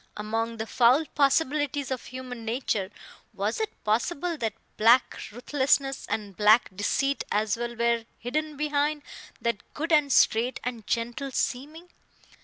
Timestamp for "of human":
1.91-2.43